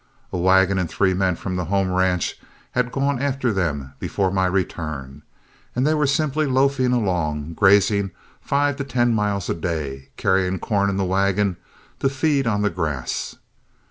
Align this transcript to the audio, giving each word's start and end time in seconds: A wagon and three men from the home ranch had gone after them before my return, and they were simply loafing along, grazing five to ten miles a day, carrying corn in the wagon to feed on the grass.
A 0.33 0.37
wagon 0.39 0.79
and 0.79 0.89
three 0.89 1.13
men 1.13 1.35
from 1.35 1.57
the 1.57 1.65
home 1.65 1.91
ranch 1.91 2.39
had 2.71 2.91
gone 2.91 3.21
after 3.21 3.53
them 3.53 3.93
before 3.99 4.31
my 4.31 4.47
return, 4.47 5.21
and 5.75 5.85
they 5.85 5.93
were 5.93 6.07
simply 6.07 6.47
loafing 6.47 6.91
along, 6.91 7.53
grazing 7.53 8.09
five 8.41 8.77
to 8.77 8.83
ten 8.83 9.13
miles 9.13 9.47
a 9.47 9.53
day, 9.53 10.09
carrying 10.17 10.57
corn 10.57 10.89
in 10.89 10.97
the 10.97 11.05
wagon 11.05 11.57
to 11.99 12.09
feed 12.09 12.47
on 12.47 12.63
the 12.63 12.71
grass. 12.71 13.35